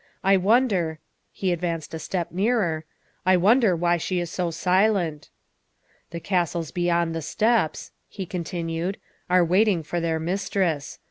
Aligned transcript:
I 0.23 0.35
wonder," 0.35 0.97
he 1.31 1.51
advanced 1.51 1.93
a 1.93 1.99
step 1.99 2.31
nearer," 2.31 2.85
I 3.23 3.37
wonder 3.37 3.75
why 3.75 3.97
she 3.97 4.19
is 4.19 4.31
so 4.31 4.49
silent. 4.49 5.29
''The 6.09 6.19
castles 6.19 6.71
beyond 6.71 7.13
the 7.13 7.21
steppes, 7.21 7.91
''he 8.09 8.25
continued, 8.25 8.97
*' 9.11 9.19
are 9.29 9.45
waiting 9.45 9.83
for 9.83 9.99
their 9.99 10.19
mistress. 10.19 10.97